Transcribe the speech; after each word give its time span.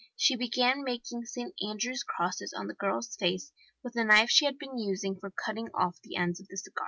She 0.15 0.35
began 0.35 0.83
making 0.83 1.25
St. 1.27 1.53
Andrew's 1.63 2.01
crosses 2.01 2.53
on 2.53 2.65
the 2.65 2.73
girl's 2.73 3.15
face 3.17 3.51
with 3.83 3.95
a 3.95 4.03
knife 4.03 4.31
she 4.31 4.45
had 4.45 4.57
been 4.57 4.79
using 4.79 5.19
for 5.19 5.29
cutting 5.29 5.67
off 5.75 6.01
the 6.01 6.15
ends 6.15 6.39
of 6.39 6.47
the 6.47 6.57
cigars. 6.57 6.79